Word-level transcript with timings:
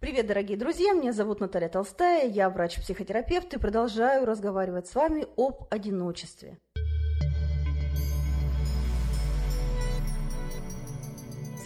Привет, 0.00 0.28
дорогие 0.28 0.56
друзья! 0.56 0.94
Меня 0.94 1.12
зовут 1.12 1.40
Наталья 1.40 1.68
Толстая, 1.68 2.26
я 2.26 2.48
врач-психотерапевт 2.48 3.52
и 3.52 3.58
продолжаю 3.58 4.24
разговаривать 4.24 4.86
с 4.86 4.94
вами 4.94 5.26
об 5.36 5.66
одиночестве. 5.68 6.56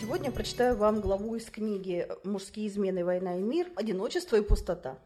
Сегодня 0.00 0.32
прочитаю 0.32 0.76
вам 0.76 1.00
главу 1.00 1.36
из 1.36 1.44
книги 1.48 2.08
«Мужские 2.24 2.66
измены. 2.66 3.04
Война 3.04 3.38
и 3.38 3.40
мир. 3.40 3.68
Одиночество 3.76 4.34
и 4.34 4.42
пустота». 4.42 4.98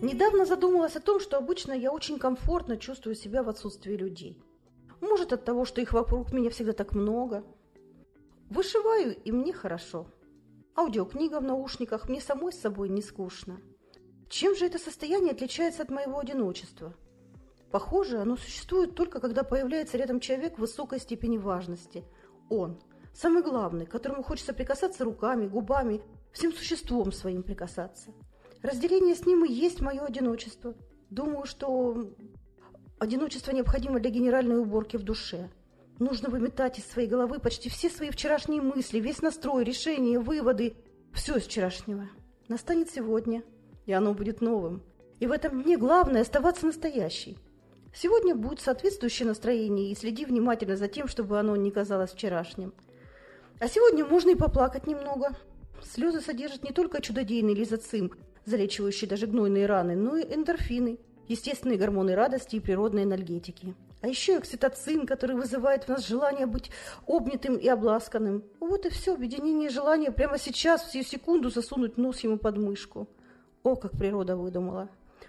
Недавно 0.00 0.46
задумалась 0.46 0.94
о 0.94 1.00
том, 1.00 1.18
что 1.18 1.36
обычно 1.36 1.72
я 1.72 1.90
очень 1.90 2.20
комфортно 2.20 2.76
чувствую 2.76 3.16
себя 3.16 3.42
в 3.42 3.48
отсутствии 3.48 3.96
людей– 3.96 4.40
может, 5.00 5.32
от 5.32 5.44
того, 5.44 5.64
что 5.64 5.80
их 5.80 5.92
вокруг 5.92 6.32
меня 6.32 6.50
всегда 6.50 6.72
так 6.72 6.94
много. 6.94 7.44
Вышиваю, 8.50 9.16
и 9.16 9.32
мне 9.32 9.52
хорошо. 9.52 10.06
Аудиокнига 10.76 11.40
в 11.40 11.44
наушниках, 11.44 12.08
мне 12.08 12.20
самой 12.20 12.52
с 12.52 12.60
собой 12.60 12.88
не 12.88 13.02
скучно. 13.02 13.60
Чем 14.28 14.54
же 14.56 14.66
это 14.66 14.78
состояние 14.78 15.32
отличается 15.32 15.82
от 15.82 15.90
моего 15.90 16.18
одиночества? 16.18 16.94
Похоже, 17.70 18.18
оно 18.18 18.36
существует 18.36 18.94
только 18.94 19.20
когда 19.20 19.42
появляется 19.42 19.96
рядом 19.96 20.20
человек 20.20 20.58
высокой 20.58 21.00
степени 21.00 21.38
важности. 21.38 22.04
Он, 22.48 22.80
самый 23.12 23.42
главный, 23.42 23.86
которому 23.86 24.22
хочется 24.22 24.52
прикасаться 24.52 25.04
руками, 25.04 25.46
губами, 25.46 26.02
всем 26.32 26.52
существом 26.52 27.12
своим 27.12 27.42
прикасаться. 27.42 28.10
Разделение 28.62 29.14
с 29.14 29.26
ним 29.26 29.44
и 29.44 29.52
есть 29.52 29.80
мое 29.80 30.02
одиночество. 30.02 30.74
Думаю, 31.10 31.46
что 31.46 32.12
Одиночество 32.98 33.52
необходимо 33.52 34.00
для 34.00 34.10
генеральной 34.10 34.58
уборки 34.58 34.96
в 34.96 35.02
душе. 35.02 35.50
Нужно 35.98 36.30
выметать 36.30 36.78
из 36.78 36.86
своей 36.86 37.08
головы 37.08 37.38
почти 37.38 37.68
все 37.68 37.90
свои 37.90 38.10
вчерашние 38.10 38.62
мысли, 38.62 39.00
весь 39.00 39.20
настрой, 39.20 39.64
решения, 39.64 40.18
выводы, 40.18 40.76
все 41.12 41.36
из 41.36 41.44
вчерашнего. 41.44 42.08
Настанет 42.48 42.90
сегодня, 42.90 43.42
и 43.84 43.92
оно 43.92 44.14
будет 44.14 44.40
новым. 44.40 44.82
И 45.20 45.26
в 45.26 45.32
этом 45.32 45.62
дне 45.62 45.76
главное 45.76 46.22
оставаться 46.22 46.64
настоящей. 46.64 47.38
Сегодня 47.94 48.34
будет 48.34 48.60
соответствующее 48.60 49.28
настроение, 49.28 49.90
и 49.90 49.94
следи 49.94 50.24
внимательно 50.24 50.76
за 50.76 50.88
тем, 50.88 51.06
чтобы 51.06 51.38
оно 51.38 51.54
не 51.56 51.70
казалось 51.70 52.12
вчерашним. 52.12 52.72
А 53.58 53.68
сегодня 53.68 54.06
можно 54.06 54.30
и 54.30 54.34
поплакать 54.34 54.86
немного. 54.86 55.30
Слезы 55.82 56.22
содержат 56.22 56.62
не 56.62 56.72
только 56.72 57.02
чудодейный 57.02 57.54
лизоцим, 57.54 58.12
залечивающий 58.46 59.06
даже 59.06 59.26
гнойные 59.26 59.66
раны, 59.66 59.96
но 59.96 60.16
и 60.16 60.34
эндорфины– 60.34 60.98
естественные 61.28 61.78
гормоны 61.78 62.14
радости 62.14 62.56
и 62.56 62.60
природные 62.60 63.04
энергетики. 63.04 63.74
А 64.02 64.08
еще 64.08 64.36
окситоцин, 64.36 65.06
который 65.06 65.36
вызывает 65.36 65.84
в 65.84 65.88
нас 65.88 66.06
желание 66.06 66.46
быть 66.46 66.70
обнятым 67.06 67.56
и 67.56 67.66
обласканным. 67.66 68.44
Вот 68.60 68.86
и 68.86 68.90
все, 68.90 69.14
объединение 69.14 69.70
желания 69.70 70.12
прямо 70.12 70.38
сейчас, 70.38 70.82
в 70.82 70.92
сию 70.92 71.04
секунду 71.04 71.50
засунуть 71.50 71.96
нос 71.96 72.20
ему 72.20 72.38
под 72.38 72.58
мышку. 72.58 73.08
О, 73.62 73.74
как 73.74 73.92
природа 73.92 74.36
выдумала. 74.36 74.88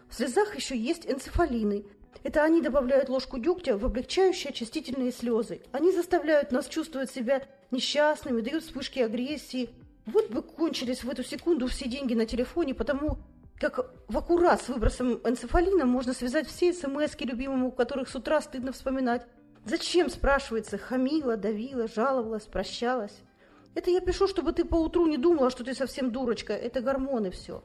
В 0.10 0.16
слезах 0.16 0.56
еще 0.56 0.78
есть 0.78 1.08
энцефалины. 1.08 1.86
Это 2.24 2.44
они 2.44 2.62
добавляют 2.62 3.10
ложку 3.10 3.40
дегтя 3.40 3.78
в 3.78 3.86
облегчающие 3.86 4.50
очистительные 4.50 5.12
слезы. 5.12 5.62
Они 5.72 5.92
заставляют 5.92 6.52
нас 6.52 6.68
чувствовать 6.68 7.10
себя 7.10 7.44
несчастными, 7.72 8.42
дают 8.42 8.64
вспышки 8.64 9.00
агрессии. 9.00 9.70
Вот 10.06 10.30
бы 10.30 10.42
кончились 10.42 11.04
в 11.04 11.10
эту 11.10 11.24
секунду 11.24 11.68
все 11.68 11.88
деньги 11.88 12.14
на 12.14 12.26
телефоне, 12.26 12.74
потому 12.74 13.18
как 13.60 13.92
в 14.08 14.18
аккурат 14.18 14.62
с 14.62 14.70
выбросом 14.70 15.20
энцефалина 15.24 15.86
можно 15.86 16.14
связать 16.14 16.48
все 16.48 16.74
смс 16.74 17.20
любимому, 17.20 17.72
которых 17.72 18.10
с 18.10 18.16
утра 18.16 18.40
стыдно 18.42 18.72
вспоминать. 18.72 19.26
Зачем, 19.66 20.10
спрашивается, 20.10 20.78
хамила, 20.78 21.38
давила, 21.38 21.88
жаловалась, 21.88 22.44
прощалась? 22.44 23.20
Это 23.74 23.92
я 23.92 24.00
пишу, 24.00 24.28
чтобы 24.28 24.54
ты 24.54 24.64
поутру 24.64 25.08
не 25.08 25.18
думала, 25.18 25.50
что 25.50 25.64
ты 25.64 25.74
совсем 25.74 26.12
дурочка. 26.12 26.54
Это 26.54 26.82
гормоны 26.82 27.32
все. 27.32 27.64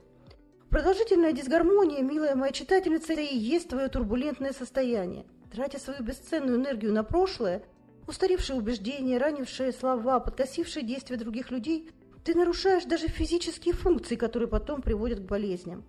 Продолжительная 0.70 1.32
дисгармония, 1.32 2.02
милая 2.02 2.34
моя 2.34 2.52
читательница, 2.52 3.12
это 3.12 3.22
и 3.22 3.36
есть 3.36 3.68
твое 3.68 3.88
турбулентное 3.88 4.52
состояние. 4.52 5.26
Тратя 5.52 5.78
свою 5.78 6.02
бесценную 6.02 6.58
энергию 6.58 6.92
на 6.92 7.04
прошлое, 7.04 7.62
устаревшие 8.08 8.58
убеждения, 8.58 9.18
ранившие 9.18 9.72
слова, 9.72 10.18
подкосившие 10.20 10.84
действия 10.84 11.18
других 11.18 11.50
людей– 11.50 11.90
ты 12.24 12.34
нарушаешь 12.34 12.84
даже 12.84 13.08
физические 13.08 13.74
функции, 13.74 14.16
которые 14.16 14.48
потом 14.48 14.82
приводят 14.82 15.20
к 15.20 15.28
болезням. 15.28 15.84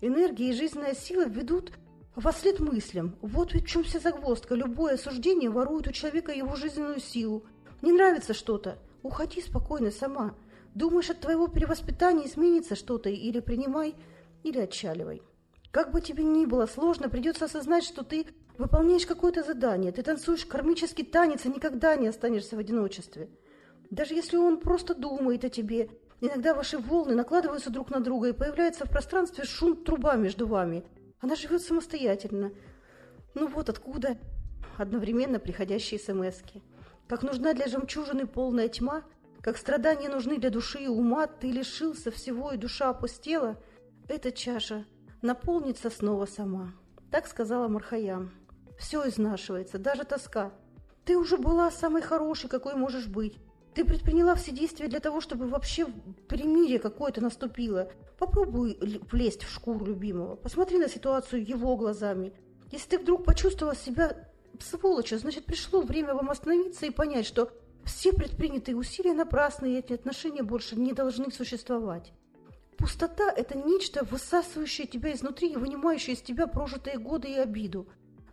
Энергия 0.00 0.50
и 0.50 0.52
жизненная 0.52 0.94
сила 0.94 1.26
ведут 1.26 1.72
во 2.14 2.32
след 2.32 2.60
мыслям. 2.60 3.16
Вот 3.20 3.54
ведь 3.54 3.64
в 3.64 3.68
чем 3.68 3.84
вся 3.84 4.00
загвоздка. 4.00 4.54
Любое 4.54 4.94
осуждение 4.94 5.50
ворует 5.50 5.86
у 5.86 5.92
человека 5.92 6.32
его 6.32 6.56
жизненную 6.56 7.00
силу. 7.00 7.44
Не 7.82 7.92
нравится 7.92 8.34
что-то? 8.34 8.78
Уходи 9.02 9.40
спокойно 9.40 9.90
сама. 9.90 10.34
Думаешь, 10.74 11.10
от 11.10 11.20
твоего 11.20 11.46
перевоспитания 11.46 12.26
изменится 12.26 12.74
что-то 12.74 13.08
или 13.08 13.40
принимай, 13.40 13.94
или 14.42 14.58
отчаливай. 14.58 15.22
Как 15.70 15.92
бы 15.92 16.00
тебе 16.00 16.24
ни 16.24 16.46
было 16.46 16.66
сложно, 16.66 17.08
придется 17.08 17.44
осознать, 17.44 17.84
что 17.84 18.02
ты 18.02 18.26
выполняешь 18.58 19.06
какое-то 19.06 19.42
задание. 19.42 19.92
Ты 19.92 20.02
танцуешь 20.02 20.46
кармический 20.46 21.04
танец 21.04 21.44
и 21.44 21.48
никогда 21.48 21.96
не 21.96 22.08
останешься 22.08 22.56
в 22.56 22.58
одиночестве. 22.58 23.28
Даже 23.90 24.14
если 24.14 24.36
он 24.36 24.60
просто 24.60 24.94
думает 24.94 25.44
о 25.44 25.48
тебе, 25.48 25.90
иногда 26.20 26.54
ваши 26.54 26.78
волны 26.78 27.14
накладываются 27.14 27.70
друг 27.70 27.90
на 27.90 28.00
друга, 28.00 28.28
и 28.28 28.32
появляется 28.32 28.84
в 28.84 28.90
пространстве 28.90 29.44
шум 29.44 29.84
труба 29.84 30.16
между 30.16 30.46
вами. 30.46 30.84
Она 31.20 31.34
живет 31.34 31.62
самостоятельно. 31.62 32.52
Ну 33.34 33.48
вот 33.48 33.68
откуда 33.68 34.18
одновременно 34.76 35.38
приходящие 35.38 36.00
смски. 36.00 36.62
Как 37.08 37.22
нужна 37.22 37.54
для 37.54 37.68
жемчужины 37.68 38.26
полная 38.26 38.68
тьма, 38.68 39.04
как 39.40 39.56
страдания 39.56 40.08
нужны 40.08 40.38
для 40.38 40.50
души 40.50 40.80
и 40.80 40.88
ума, 40.88 41.26
ты 41.26 41.50
лишился 41.52 42.10
всего, 42.10 42.52
и 42.52 42.56
душа 42.56 42.90
опустела, 42.90 43.56
эта 44.08 44.32
чаша 44.32 44.84
наполнится 45.22 45.88
снова 45.90 46.26
сама. 46.26 46.74
Так 47.10 47.26
сказала 47.26 47.68
Мархаям. 47.68 48.32
Все 48.78 49.08
изнашивается, 49.08 49.78
даже 49.78 50.04
тоска. 50.04 50.52
Ты 51.04 51.16
уже 51.16 51.36
была 51.36 51.70
самой 51.70 52.02
хорошей, 52.02 52.50
какой 52.50 52.74
можешь 52.74 53.06
быть. 53.06 53.38
Ты 53.76 53.84
предприняла 53.84 54.34
все 54.36 54.52
действия 54.52 54.88
для 54.88 55.00
того, 55.00 55.20
чтобы 55.20 55.48
вообще 55.48 55.84
примирие 56.28 56.78
какое-то 56.78 57.20
наступило. 57.20 57.92
Попробуй 58.18 58.78
влезть 59.12 59.44
в 59.44 59.52
шкуру 59.52 59.84
любимого. 59.84 60.34
Посмотри 60.34 60.78
на 60.78 60.88
ситуацию 60.88 61.46
его 61.46 61.76
глазами. 61.76 62.32
Если 62.72 62.88
ты 62.88 62.98
вдруг 62.98 63.26
почувствовала 63.26 63.76
себя 63.76 64.30
сволочью, 64.60 65.18
значит, 65.18 65.44
пришло 65.44 65.82
время 65.82 66.14
вам 66.14 66.30
остановиться 66.30 66.86
и 66.86 66.90
понять, 66.90 67.26
что 67.26 67.52
все 67.84 68.14
предпринятые 68.14 68.78
усилия 68.78 69.12
напрасны, 69.12 69.74
и 69.74 69.78
эти 69.78 69.92
отношения 69.92 70.42
больше 70.42 70.74
не 70.74 70.94
должны 70.94 71.30
существовать. 71.30 72.14
Пустота– 72.78 73.30
это 73.36 73.58
нечто, 73.58 74.04
высасывающее 74.04 74.86
тебя 74.86 75.12
изнутри 75.12 75.52
и 75.52 75.56
вынимающее 75.56 76.16
из 76.16 76.22
тебя 76.22 76.46
прожитые 76.46 76.96
годы 76.96 77.28
и 77.28 77.34
обиду. 77.34 77.86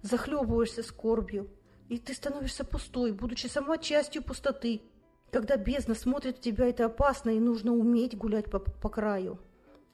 Захлебываешься 0.03 0.83
скорбью, 0.83 1.49
и 1.89 1.97
ты 1.97 2.13
становишься 2.13 2.63
пустой, 2.63 3.11
будучи 3.11 3.47
сама 3.47 3.77
частью 3.77 4.23
пустоты– 4.23 4.83
когда 5.33 5.57
бездна 5.57 5.95
смотрит 5.95 6.37
в 6.37 6.41
тебя, 6.41 6.67
это 6.67 6.85
опасно, 6.85 7.31
и 7.31 7.39
нужно 7.39 7.73
уметь 7.73 8.15
гулять 8.15 8.51
по, 8.51 8.59
по 8.59 8.87
краю. 8.87 9.39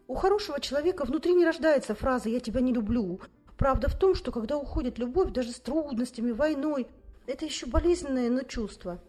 У 0.08 0.14
хорошего 0.14 0.60
человека 0.60 1.06
внутри 1.06 1.34
не 1.34 1.46
рождается 1.46 1.96
фраза 1.96 2.28
«я 2.28 2.42
тебя 2.42 2.60
не 2.60 2.74
люблю». 2.74 3.22
Правда 3.58 3.88
в 3.88 3.98
том, 3.98 4.16
что 4.16 4.32
когда 4.34 4.58
уходит 4.58 5.00
любовь, 5.00 5.32
даже 5.32 5.52
с 5.52 5.60
трудностями, 5.60 6.32
войной, 6.32 6.88
это 7.26 7.46
еще 7.46 7.68
болезненное, 7.68 8.30
но 8.30 8.42
чувство. 8.42 9.02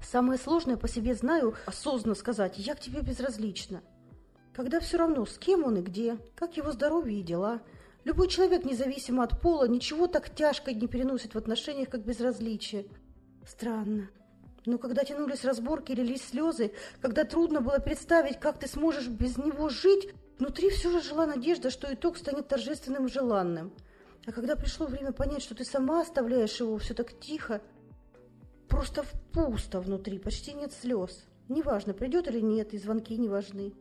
Самое 0.00 0.38
сложное 0.38 0.78
по 0.78 0.88
себе 0.88 1.14
знаю, 1.14 1.54
осознанно 1.66 2.14
сказать 2.14 2.56
«я 2.56 2.74
к 2.74 2.80
тебе 2.80 3.02
безразлична». 3.02 3.82
Когда 4.54 4.80
все 4.80 4.96
равно, 4.96 5.26
с 5.26 5.36
кем 5.36 5.62
он 5.64 5.76
и 5.76 5.82
где, 5.82 6.16
как 6.36 6.56
его 6.56 6.72
здоровье 6.72 7.20
и 7.20 7.22
дела. 7.22 7.60
Любой 8.04 8.28
человек, 8.28 8.64
независимо 8.64 9.24
от 9.24 9.40
пола, 9.40 9.68
ничего 9.68 10.06
так 10.06 10.34
тяжко 10.34 10.72
не 10.72 10.86
переносит 10.86 11.34
в 11.34 11.38
отношениях, 11.38 11.90
как 11.90 12.04
безразличие. 12.04 12.86
Странно. 13.46 14.08
Но 14.66 14.78
когда 14.78 15.04
тянулись 15.04 15.44
разборки, 15.44 15.92
лились 15.92 16.28
слезы, 16.28 16.72
когда 17.00 17.24
трудно 17.24 17.60
было 17.60 17.78
представить, 17.78 18.40
как 18.40 18.58
ты 18.58 18.66
сможешь 18.66 19.08
без 19.08 19.36
него 19.38 19.68
жить, 19.68 20.12
внутри 20.38 20.70
все 20.70 20.90
же 20.90 21.00
жила 21.00 21.26
надежда, 21.26 21.70
что 21.70 21.92
итог 21.92 22.16
станет 22.16 22.48
торжественным 22.48 23.06
и 23.06 23.10
желанным. 23.10 23.72
А 24.26 24.32
когда 24.32 24.56
пришло 24.56 24.86
время 24.86 25.12
понять, 25.12 25.42
что 25.42 25.54
ты 25.54 25.64
сама 25.64 26.02
оставляешь 26.02 26.60
его 26.60 26.76
все 26.78 26.94
так 26.94 27.18
тихо, 27.18 27.62
просто 28.68 29.04
пусто 29.32 29.80
внутри, 29.80 30.18
почти 30.18 30.52
нет 30.52 30.72
слез. 30.72 31.24
Неважно, 31.48 31.94
придет 31.94 32.28
или 32.28 32.40
нет, 32.40 32.74
и 32.74 32.78
звонки 32.78 33.16
не 33.16 33.28
важны. 33.28 33.72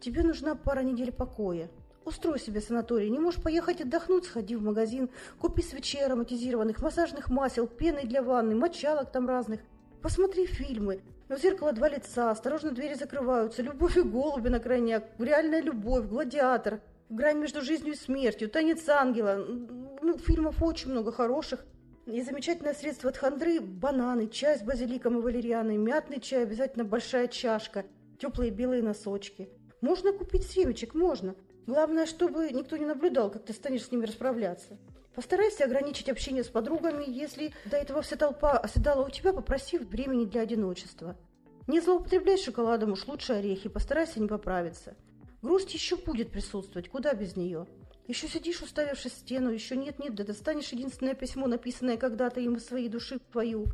Тебе 0.00 0.22
нужна 0.22 0.54
пара 0.54 0.80
недель 0.80 1.10
покоя. 1.10 1.70
Устрой 2.04 2.38
себе 2.38 2.60
санаторий. 2.60 3.08
Не 3.08 3.18
можешь 3.18 3.42
поехать 3.42 3.80
отдохнуть, 3.80 4.26
сходи 4.26 4.56
в 4.56 4.62
магазин, 4.62 5.10
купи 5.38 5.62
свечей 5.62 6.04
ароматизированных, 6.04 6.82
массажных 6.82 7.30
масел, 7.30 7.66
пены 7.66 8.02
для 8.04 8.22
ванны, 8.22 8.54
мочалок 8.54 9.10
там 9.10 9.26
разных– 9.26 9.60
Посмотри 10.02 10.46
фильмы. 10.46 11.02
Но 11.28 11.36
в 11.36 11.40
зеркало 11.40 11.72
два 11.72 11.88
лица, 11.88 12.30
осторожно 12.30 12.70
двери 12.70 12.94
закрываются, 12.94 13.62
любовь 13.62 13.96
и 13.96 14.02
голуби 14.02 14.48
на 14.48 14.60
крайняк, 14.60 15.04
реальная 15.18 15.60
любовь, 15.60 16.06
гладиатор, 16.06 16.80
грань 17.10 17.38
между 17.38 17.60
жизнью 17.60 17.94
и 17.94 17.96
смертью, 17.96 18.48
танец 18.48 18.88
ангела. 18.88 19.36
Ну, 19.36 20.16
фильмов 20.18 20.62
очень 20.62 20.90
много 20.90 21.12
хороших. 21.12 21.66
И 22.06 22.22
замечательное 22.22 22.72
средство 22.72 23.10
от 23.10 23.18
хандры– 23.18 23.60
бананы, 23.60 24.28
чай 24.28 24.58
с 24.58 24.62
базиликом 24.62 25.18
и 25.18 25.20
валерианой, 25.22 25.76
мятный 25.76 26.20
чай, 26.20 26.44
обязательно 26.44 26.84
большая 26.84 27.28
чашка, 27.28 27.84
теплые 28.18 28.50
белые 28.50 28.82
носочки. 28.82 29.50
Можно 29.82 30.12
купить 30.12 30.46
семечек, 30.46 30.94
можно. 30.94 31.34
Главное, 31.66 32.06
чтобы 32.06 32.48
никто 32.50 32.78
не 32.78 32.86
наблюдал, 32.86 33.30
как 33.30 33.44
ты 33.44 33.52
станешь 33.52 33.84
с 33.84 33.92
ними 33.92 34.06
расправляться. 34.06 34.78
Постарайся 35.18 35.64
ограничить 35.64 36.08
общение 36.08 36.44
с 36.44 36.46
подругами, 36.46 37.02
если 37.04 37.52
до 37.64 37.76
этого 37.76 38.02
вся 38.02 38.14
толпа 38.14 38.56
оседала 38.56 39.04
у 39.04 39.10
тебя, 39.10 39.32
попроси 39.32 39.76
времени 39.76 40.26
для 40.26 40.42
одиночества. 40.42 41.16
Не 41.66 41.80
злоупотребляй 41.80 42.38
шоколадом, 42.38 42.92
уж 42.92 43.04
лучше 43.08 43.32
орехи, 43.32 43.68
постарайся 43.68 44.20
не 44.20 44.28
поправиться. 44.28 44.94
Грусть 45.42 45.74
еще 45.74 45.96
будет 45.96 46.30
присутствовать, 46.30 46.88
куда 46.88 47.14
без 47.14 47.34
нее. 47.34 47.66
Еще 48.06 48.28
сидишь, 48.28 48.62
уставившись 48.62 49.10
в 49.10 49.18
стену, 49.18 49.50
еще 49.50 49.74
нет-нет, 49.74 50.14
да 50.14 50.22
достанешь 50.22 50.70
единственное 50.70 51.14
письмо, 51.14 51.48
написанное 51.48 51.96
когда-то 51.96 52.38
им 52.38 52.54
из 52.54 52.66
своей 52.66 52.88
души 52.88 53.18
твою. 53.32 53.66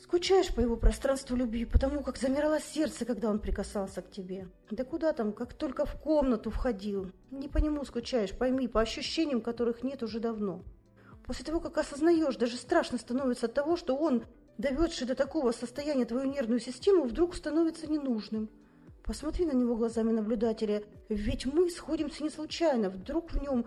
Скучаешь 0.00 0.54
по 0.54 0.60
его 0.60 0.76
пространству 0.76 1.36
любви, 1.36 1.64
потому 1.64 2.04
как 2.04 2.18
замирало 2.18 2.60
сердце, 2.60 3.04
когда 3.04 3.30
он 3.30 3.40
прикасался 3.40 4.00
к 4.00 4.10
тебе. 4.10 4.46
Да 4.70 4.84
куда 4.84 5.12
там, 5.12 5.32
как 5.32 5.54
только 5.54 5.84
в 5.84 6.00
комнату 6.00 6.50
входил. 6.50 7.10
Не 7.32 7.48
по 7.48 7.58
нему 7.58 7.84
скучаешь, 7.84 8.32
пойми, 8.32 8.68
по 8.68 8.80
ощущениям, 8.80 9.40
которых 9.40 9.82
нет 9.82 10.04
уже 10.04 10.20
давно. 10.20 10.62
После 11.26 11.44
того, 11.44 11.58
как 11.58 11.76
осознаешь, 11.78 12.36
даже 12.36 12.56
страшно 12.56 12.96
становится 12.96 13.46
от 13.46 13.54
того, 13.54 13.76
что 13.76 13.96
он, 13.96 14.22
доведший 14.56 15.08
до 15.08 15.16
такого 15.16 15.50
состояния 15.50 16.04
твою 16.04 16.30
нервную 16.30 16.60
систему, 16.60 17.04
вдруг 17.04 17.34
становится 17.34 17.90
ненужным. 17.90 18.48
Посмотри 19.02 19.46
на 19.46 19.52
него 19.52 19.74
глазами 19.74 20.12
наблюдателя, 20.12 20.84
ведь 21.08 21.44
мы 21.44 21.70
сходимся 21.70 22.22
не 22.22 22.30
случайно, 22.30 22.88
вдруг 22.88 23.32
в 23.32 23.42
нем 23.42 23.66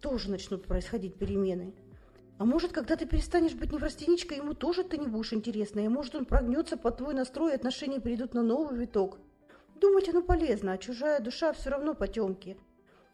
тоже 0.00 0.28
начнут 0.30 0.66
происходить 0.66 1.14
перемены. 1.14 1.72
А 2.38 2.44
может, 2.44 2.72
когда 2.72 2.94
ты 2.94 3.04
перестанешь 3.04 3.54
быть 3.54 3.72
неврастеничкой, 3.72 4.38
ему 4.38 4.54
тоже 4.54 4.84
ты 4.84 4.96
не 4.96 5.08
будешь 5.08 5.32
интересна, 5.32 5.80
и 5.80 5.88
может, 5.88 6.14
он 6.14 6.24
прогнется 6.24 6.76
под 6.76 6.98
твой 6.98 7.12
настрой, 7.12 7.52
и 7.52 7.56
отношения 7.56 8.00
перейдут 8.00 8.32
на 8.32 8.42
новый 8.42 8.78
виток. 8.78 9.18
Думать 9.80 10.08
оно 10.08 10.22
полезно, 10.22 10.72
а 10.72 10.78
чужая 10.78 11.20
душа 11.20 11.52
все 11.52 11.70
равно 11.70 11.94
потемки. 11.94 12.56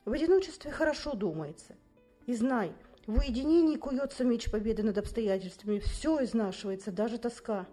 В 0.04 0.12
одиночестве 0.12 0.70
хорошо 0.70 1.14
думается. 1.14 1.74
И 2.26 2.34
знай, 2.34 2.72
в 3.06 3.18
уединении 3.18 3.76
куется 3.76 4.24
меч 4.24 4.50
победы 4.50 4.82
над 4.82 4.98
обстоятельствами, 4.98 5.78
все 5.78 6.22
изнашивается, 6.22 6.92
даже 6.92 7.16
тоска. 7.16 7.66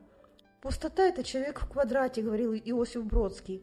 Пустота– 0.62 1.04
это 1.08 1.24
человек 1.24 1.60
в 1.60 1.70
квадрате, 1.70 2.22
говорил 2.22 2.54
Иосиф 2.54 3.04
Бродский. 3.04 3.62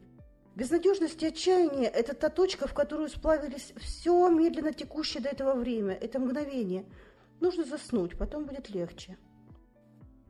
Безнадежность 0.55 1.23
и 1.23 1.27
отчаяние– 1.27 1.89
это 1.93 2.13
та 2.13 2.29
точка, 2.29 2.67
в 2.67 2.73
которую 2.73 3.09
сплавились 3.09 3.73
все 3.77 4.29
медленно 4.29 4.73
текущее 4.73 5.23
до 5.23 5.29
этого 5.29 5.53
время, 5.53 5.93
это 5.93 6.19
мгновение. 6.19 6.85
Нужно 7.39 7.63
заснуть, 7.63 8.17
потом 8.17 8.45
будет 8.45 8.69
легче. 8.69 9.17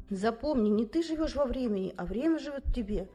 Запомни, 0.10 0.70
не 0.70 0.86
ты 0.86 1.04
живешь 1.04 1.36
во 1.36 1.46
времени, 1.46 1.94
а 1.98 2.06
время 2.06 2.40
живет 2.40 2.66
в 2.66 2.74
тебе. 2.74 3.10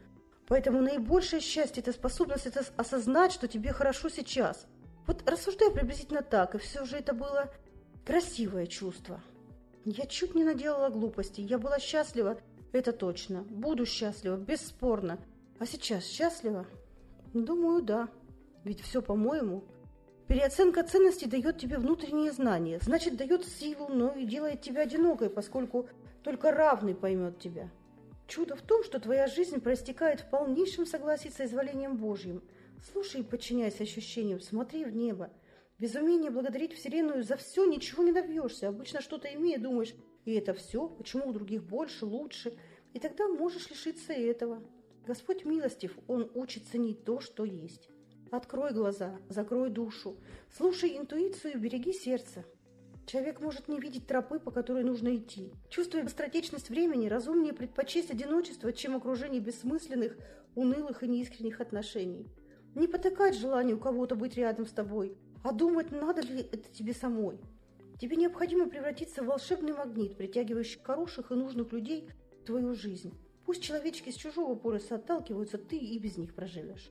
Поэтому 0.46 0.80
наибольшее 0.80 1.40
счастье– 1.40 1.82
это 1.82 1.92
способность 1.92 2.46
это 2.46 2.64
осознать, 2.76 3.32
что 3.32 3.48
тебе 3.48 3.72
хорошо 3.72 4.08
сейчас. 4.08 4.66
Вот 5.06 5.28
рассуждай 5.28 5.70
приблизительно 5.70 6.22
так, 6.22 6.54
и 6.54 6.58
все 6.58 6.84
же 6.84 6.96
это 6.96 7.14
было 7.14 7.52
красивое 8.04 8.66
чувство. 8.66 9.20
Я 9.84 10.06
чуть 10.06 10.34
не 10.34 10.44
наделала 10.44 10.88
глупости, 10.88 11.40
я 11.40 11.58
была 11.58 11.78
счастлива, 11.78 12.38
это 12.72 12.92
точно. 12.92 13.42
Буду 13.42 13.86
счастлива, 13.86 14.36
бесспорно. 14.36 15.18
А 15.58 15.66
сейчас 15.66 16.04
счастлива? 16.04 16.66
Думаю, 17.32 17.82
да. 17.82 18.08
Ведь 18.64 18.80
все 18.80 19.02
по-моему. 19.02 19.64
Переоценка 20.28 20.82
ценностей 20.82 21.26
дает 21.26 21.58
тебе 21.58 21.76
внутреннее 21.76 22.32
знание, 22.32 22.78
значит, 22.80 23.16
дает 23.16 23.44
силу, 23.44 23.88
но 23.88 24.12
и 24.12 24.24
делает 24.24 24.62
тебя 24.62 24.82
одинокой, 24.82 25.28
поскольку 25.28 25.88
только 26.22 26.50
равный 26.50 26.94
поймет 26.94 27.38
тебя. 27.38 27.70
Чудо 28.26 28.56
в 28.56 28.62
том, 28.62 28.82
что 28.84 28.98
твоя 28.98 29.26
жизнь 29.26 29.60
проистекает 29.60 30.20
в 30.20 30.30
полнейшем 30.30 30.86
согласии 30.86 31.28
с 31.28 31.40
изволением 31.42 31.98
Божьим. 31.98 32.42
Слушай 32.90 33.20
и 33.20 33.24
подчиняйся 33.24 33.82
ощущениям, 33.82 34.40
смотри 34.40 34.86
в 34.86 34.96
небо. 34.96 35.30
Без 35.78 35.94
умения 35.94 36.30
благодарить 36.30 36.72
Вселенную 36.72 37.22
за 37.22 37.36
все 37.36 37.66
ничего 37.66 38.02
не 38.02 38.12
добьешься. 38.12 38.68
Обычно 38.68 39.02
что-то 39.02 39.28
имея, 39.28 39.58
думаешь, 39.58 39.94
и 40.24 40.32
это 40.32 40.54
все, 40.54 40.88
почему 40.88 41.28
у 41.28 41.32
других 41.34 41.62
больше, 41.62 42.06
лучше. 42.06 42.56
И 42.94 42.98
тогда 42.98 43.28
можешь 43.28 43.68
лишиться 43.68 44.14
этого. 44.14 44.62
Господь 45.06 45.44
милостив, 45.44 45.98
Он 46.08 46.30
учит 46.34 46.64
ценить 46.64 47.04
то, 47.04 47.20
что 47.20 47.44
есть. 47.44 47.90
Открой 48.30 48.72
глаза, 48.72 49.18
закрой 49.28 49.70
душу, 49.70 50.16
слушай 50.56 50.96
интуицию 50.96 51.54
и 51.54 51.58
береги 51.58 51.92
сердце. 51.92 52.44
Человек 53.06 53.40
может 53.40 53.68
не 53.68 53.78
видеть 53.78 54.06
тропы, 54.06 54.38
по 54.38 54.50
которой 54.50 54.82
нужно 54.82 55.14
идти. 55.14 55.52
Чувствуя 55.68 56.04
быстротечность 56.04 56.70
времени, 56.70 57.06
разумнее 57.06 57.52
предпочесть 57.52 58.10
одиночество, 58.10 58.72
чем 58.72 58.96
окружение 58.96 59.40
бессмысленных, 59.40 60.16
унылых 60.54 61.02
и 61.02 61.08
неискренних 61.08 61.60
отношений. 61.60 62.26
Не 62.74 62.88
потакать 62.88 63.36
желанию 63.36 63.76
у 63.76 63.80
кого-то 63.80 64.16
быть 64.16 64.36
рядом 64.36 64.66
с 64.66 64.72
тобой, 64.72 65.16
а 65.44 65.52
думать, 65.52 65.92
надо 65.92 66.22
ли 66.22 66.40
это 66.40 66.72
тебе 66.72 66.94
самой. 66.94 67.38
Тебе 68.00 68.16
необходимо 68.16 68.68
превратиться 68.68 69.22
в 69.22 69.26
волшебный 69.26 69.74
магнит, 69.74 70.16
притягивающий 70.16 70.80
хороших 70.82 71.30
и 71.30 71.34
нужных 71.34 71.72
людей 71.72 72.08
в 72.40 72.46
твою 72.46 72.74
жизнь. 72.74 73.14
Пусть 73.44 73.62
человечки 73.62 74.10
с 74.10 74.14
чужого 74.14 74.54
пояса 74.54 74.96
отталкиваются, 74.96 75.58
ты 75.58 75.76
и 75.76 75.98
без 75.98 76.16
них 76.16 76.34
проживешь. 76.34 76.90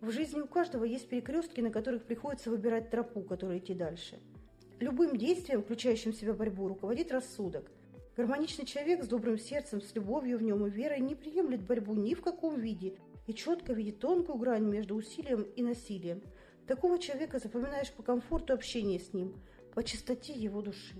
В 0.00 0.12
жизни 0.12 0.40
у 0.40 0.46
каждого 0.46 0.84
есть 0.84 1.08
перекрестки, 1.08 1.60
на 1.60 1.70
которых 1.70 2.04
приходится 2.04 2.50
выбирать 2.50 2.88
тропу, 2.88 3.20
которой 3.22 3.58
идти 3.58 3.74
дальше. 3.74 4.20
Любым 4.78 5.16
действием, 5.16 5.62
включающим 5.62 6.12
в 6.12 6.16
себя 6.16 6.34
борьбу, 6.34 6.68
руководит 6.68 7.10
рассудок. 7.10 7.68
Гармоничный 8.16 8.64
человек 8.64 9.02
с 9.02 9.08
добрым 9.08 9.38
сердцем, 9.38 9.80
с 9.80 9.92
любовью 9.96 10.38
в 10.38 10.42
нем 10.42 10.64
и 10.66 10.70
верой 10.70 11.00
не 11.00 11.16
приемлет 11.16 11.62
борьбу 11.62 11.94
ни 11.94 12.14
в 12.14 12.22
каком 12.22 12.60
виде 12.60 12.96
и 13.26 13.34
четко 13.34 13.72
видит 13.72 13.98
тонкую 13.98 14.38
грань 14.38 14.64
между 14.64 14.94
усилием 14.94 15.42
и 15.42 15.62
насилием. 15.62 16.22
Такого 16.68 17.00
человека 17.00 17.40
запоминаешь 17.40 17.92
по 17.92 18.04
комфорту 18.04 18.54
общения 18.54 19.00
с 19.00 19.12
ним, 19.12 19.34
по 19.74 19.82
чистоте 19.82 20.32
его 20.32 20.62
души. 20.62 20.94